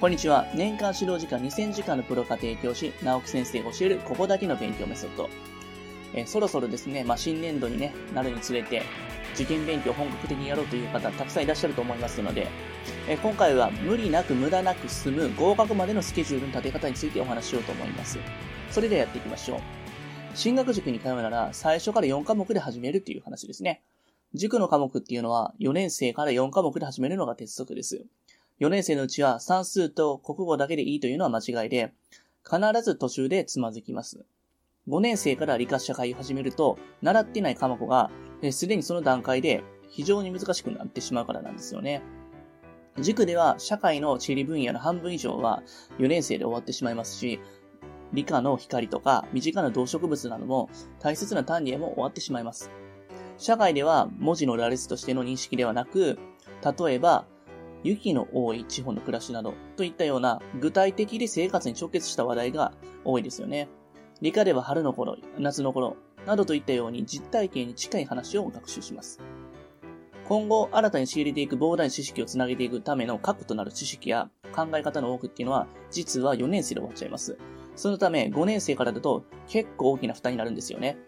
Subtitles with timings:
[0.00, 0.46] こんにちは。
[0.54, 5.28] 年間指導時間2000時間のプロ家庭教師、直木先生が教えるここだけの勉強メソッド。
[6.14, 8.84] え、そろそろですね、まあ、新年度に、ね、なるにつれて、
[9.34, 12.46] 受験勉強本格的にやろうという方たくさんいらっしゃると思いますので、
[13.08, 18.20] え、今回は無理なく無駄なく進む合格までのスケジュールの立て方についてお話ししようと思います。
[18.70, 19.60] それではやっていきましょう。
[20.34, 23.82] 進学塾に通うなら最初から4科目で始めるという話ですね。
[24.32, 28.06] 塾の科目っていうのは4年生から4科目で始めるのが鉄則です。
[28.60, 31.92] 4年生のうちは算数と国語だけでいいというのは間違いで、
[32.44, 34.24] 必ず途中でつまずきます。
[34.88, 38.10] 5年生から理科社会を始めると、習っていない科目が、
[38.50, 42.02] すでにその段階で非常に難しくなってしまうからなんですよね。
[43.00, 45.62] 塾では社会の地理分野の半分以上は
[45.98, 47.38] 4年生で終わってしまいますし、
[48.12, 52.70] 理科の光とか身近な動植物なども大切な単元も終わってしまいます。
[53.36, 56.18] 社会では文字の羅列としての認識ではなく、
[56.78, 57.26] 例えば
[57.84, 62.72] 雪の多い地方の暮らしなどといったような具体的で生活に直結した話題が
[63.04, 63.68] 多いですよね。
[64.20, 69.20] 理科では春の頃、夏の頃などといったように実体験に近い話を学習します。
[70.28, 77.38] 今後、新たに仕入れていく膨大な知識をつなげていくための核となる知識や考え方の多くっていうのは、実は4年生で終わっちゃいます。
[77.76, 80.98] そのため、5年生からだと結構大きな負担になるんですよね。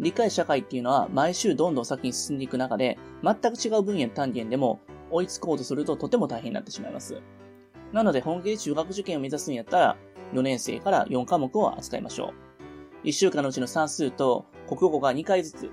[0.00, 4.80] 理解社会っていうのは毎週どんどん先に進んでいく中で、全く違う分野の単元でも
[5.14, 7.22] 追いつこうとするととても大変になってしまいます。
[7.92, 9.96] なので本気で中学受験を目指すんやったら、
[10.32, 12.32] 4年生から4科目を扱いましょ
[13.04, 13.06] う。
[13.06, 15.70] 1週間のうちの算数と国語が2回ずつ、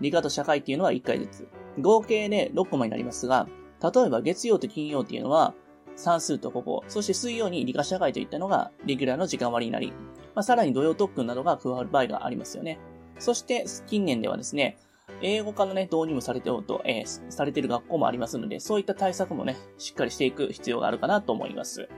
[0.00, 3.46] 理科と社会っていうのは1回ずつ、合計で6コマになりますが、
[3.82, 5.54] 例えば月曜と金曜っていうのは、
[5.96, 9.92] 算数と国語、そして水曜に理科社会といったのがレギュラーの時間割になり、
[10.34, 12.78] まあ、さらに土曜特訓などが加わる場合がありますよね。
[13.18, 14.78] そして近年ではですね、
[15.22, 21.88] 英語化のね、導入もされておると、えー、されている学校もありますので、そういった対策もね、しっかりしていく必要があるかなと思います。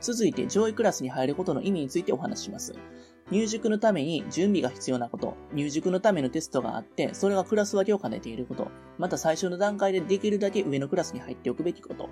[0.00, 2.74] 続いて、上位クラスに入ることの意味についてお話しします。
[3.30, 12.08] 入塾のために準備が必要なこと、入塾のためのテストがあって、それがクラス分けを兼ねていること、また最初の段階でできるだけ上のクラスに入っておくべきこと。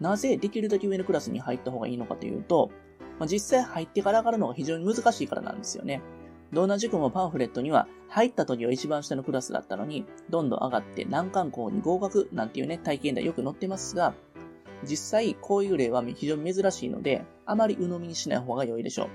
[0.00, 2.70] なぜできるだけ上のクラスに入った方がいいのかというと、
[3.18, 6.00] まあ、実際入ってから上がるのが非常に難しいからなんですよね。
[6.52, 14.14] どんな塾もパンフレットには、入った時は一番下のクラスだったのに、どんどん上がって難関校に合格なんていうね、体験談よく載ってますが、
[14.82, 19.08] 実際こういう例は非常に珍しいので、あまり鵜呑みにしない方が良いでしょう。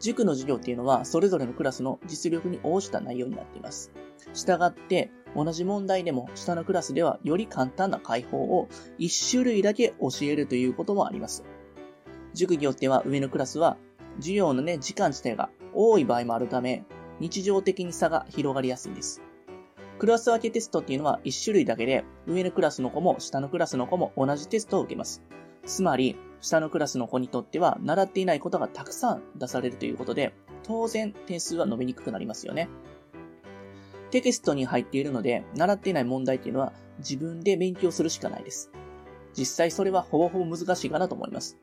[0.00, 3.90] 塾の授業っていうのは、それぞれのクラスの実力に応じた内容になっています。
[4.34, 11.44] したがって、同じ問題でも下のクラスではより簡単な解法を1種類だけ教えるということもあります。
[12.34, 13.76] 塾によっては上のクラスは
[14.18, 16.84] 授業のね、時間自体が多い場合もあるため、
[17.20, 19.22] 日常的に差が広がりやすいんです。
[19.98, 25.22] クラス分けテストっていうのは1種類だけで、上のクラスの子も下のクラスの子も同じテストを受けます。
[25.66, 32.68] つまり、下のクラスの子にとっては、習っていないことがたくさん出されるということで、当然点数は伸びにくくなりますよね。
[34.10, 38.70] テキストに入っているので、習っていない問題っていうのは自分で勉強するしかないです。
[39.36, 41.58] 実際それはほぼほぼ難しいかなと思います。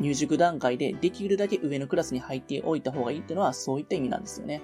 [0.00, 4.62] 入塾段階でできるだけ上のクラスに入っておいた方がいいっていうのはそういった意味なんですよね。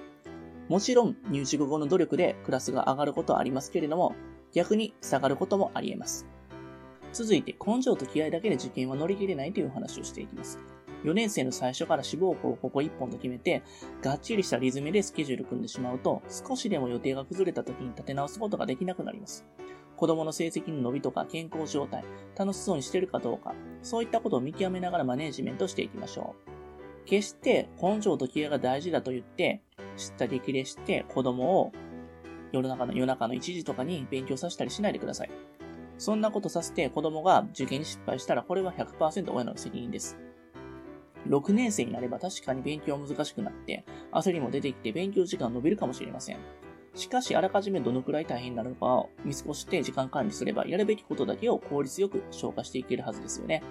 [0.69, 4.15] もちろん入塾後の努力でクラスが上がることはありますけれども、
[4.53, 6.27] 逆に下がることもあり得ます。
[7.13, 10.59] 続いて、根性と気合だけで受験は乗り切れないという話をしていきます。
[11.03, 13.63] 4年生の最初から志望校をここ1本と決めて、
[14.01, 19.45] がっちりしたリズムでスケジュール組んでしまうと、少しでも予定が崩れた時に立て直すことができなくなります。
[20.01, 22.03] 子供の成績の伸びとか健康状態、
[22.35, 23.53] 楽しそうにしてるかどうか、
[23.83, 27.05] そういったことを見極めながらマネジメントしていきましょう。
[27.05, 29.61] 決して根性と気合が大事だと言って、
[29.97, 31.71] 知った激励して子供を
[32.51, 35.31] 夜中の夜中の1時とかに勉強させたりしないでください。
[35.99, 40.17] そんなことさせて子供が受験に失敗したらこれは100%親の責任です。
[41.27, 46.39] 6年生になれば確かに勉強難しくなって焦りも出てきて勉強時間伸びるかもしれません。
[46.95, 53.63] しかし、あらかじめどのくらい大変なのかを見過ごして時間管理すれば、やるべきことだけを効率よく消化していけるはずですよね。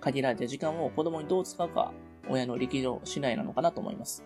[0.00, 1.92] 限られた時間を子供にどう使うか、
[2.28, 4.24] 親の力量次第なのかなと思います。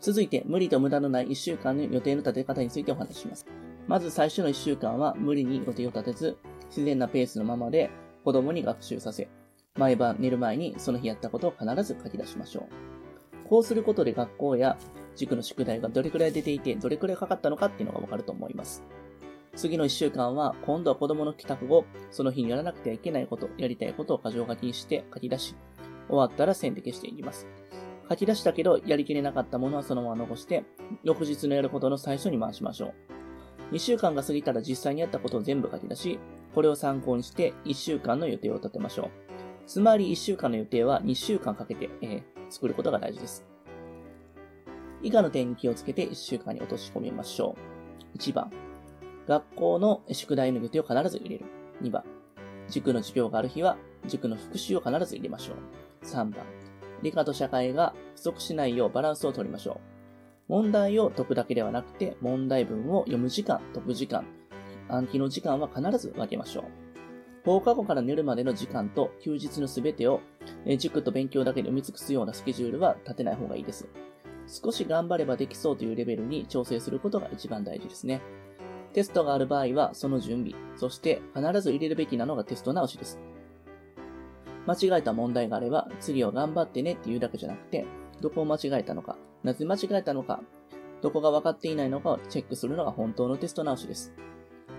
[0.00, 3.46] 続いて、無理と無駄のない1週間の予定の立て方についてお話しします。
[3.88, 6.38] まず最初の1週間は無理に予定を立てず、
[6.68, 7.90] 自然なペースのままで
[8.22, 9.28] 子供に学習させ、
[9.76, 13.48] 毎晩寝る前にその日やったことを必ず書き出しましょう。
[13.48, 14.76] こうすることで学校や
[15.18, 18.82] 塾の宿題がどれくらい出ていて、どれくらいかかったのかっていうのがわかると思います。
[19.54, 25.56] 次の1週間は、今度は子供の帰宅後、その日にやらなくてはいけないこと、やりたいことを箇条書きにして書き出し、
[26.08, 27.46] 終わったら線で消していきます。
[28.08, 30.64] 書き出したけど、やりきれなかったものはそのまま残して、
[31.02, 32.94] 翌日のやることの最初に回しましょ
[33.72, 33.74] う。
[33.74, 36.18] 2週間が過ぎたら実際にやったことを全部書き出し、
[36.54, 39.10] これを参考にして1週間の予定を立てましょう。
[39.66, 43.44] つまり1週間の予定は2週間かけて、えー、作ることが大事です。
[45.02, 47.56] 以下の点に気をつけて1週間に落とし込みましょ
[48.14, 48.18] う。
[48.18, 48.50] 1番、
[49.26, 51.44] 学校の宿題の予定を必ず入れる。
[51.82, 52.04] 2番、
[52.68, 55.56] 塾の授業がある日は塾の復習を必ず入れましょう。
[56.04, 56.44] 3番、
[57.02, 59.80] 理科と社会が不足しないようバランスを取りましょ
[60.48, 60.52] う。
[60.52, 64.24] 問題を解くだけではなくて、問題文を読む時間、解く時間、
[64.88, 66.64] 暗記の時間は必ず分けましょう。
[67.44, 70.20] 放課後から寝るまでの時間と休日のすべてを、
[70.78, 73.86] 塾と勉強だけで埋め尽くすようなスケジュールは立てない方がいいです。
[74.48, 78.20] 少し頑張ればできそうというレベルに調整することが一番大事ですね。
[78.94, 83.18] テストがある場合はその準備、そして必ず入れるべきなのがテスト直しです。
[84.66, 87.86] 間違えた問題があれば、次は頑張ってねっていうだけじゃなくて、
[88.20, 90.40] どこを間違えたのか、なぜ間違えたのか、
[91.00, 94.12] どこが分かっていないのかをチェックするのが本当のテスト直しです。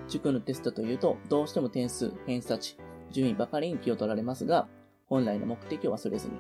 [0.08, 2.78] 塾のテストというと、どうしても点数、偏差値、
[3.12, 4.68] 順位ばかりに気を取られますが、
[5.08, 6.34] 本来の目的を忘れずに。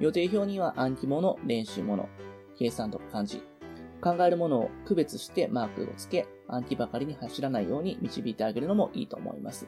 [0.00, 2.08] 予定表には暗記物、練習物、
[2.58, 3.42] 計算とか漢字、
[4.00, 9.66] 考えるものを区別してマークをつけ、暗記ばかりに走らないように導いてあげるのもいいと思います。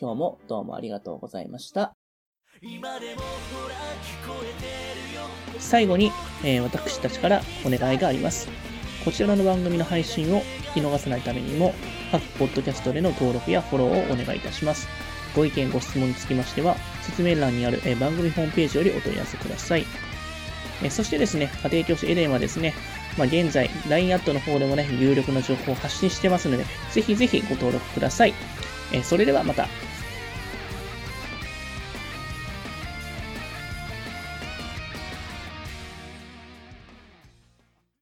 [0.00, 1.94] 今日もどうもありがとうございました。
[5.58, 6.10] 最後に、
[6.44, 8.48] えー、私たちからお願いがあります。
[9.04, 10.40] こちらの番組の配信を
[10.74, 11.74] 聞き逃さないためにも、
[12.10, 14.88] 各ポッドキャストでの登録やフォローをお願いいたします。
[15.34, 19.84] ご意見、ご質問につきましては、説明欄にある、番組ホームページよりお問い合わせください。
[20.84, 22.74] え、そしてですね、家庭教師エレンはですね、
[23.16, 28.34] まあ、現在、LINE アットの方でもね、有力な情報を発信してますので、ぜひぜひご登録ください。
[28.92, 29.68] えそれではまた。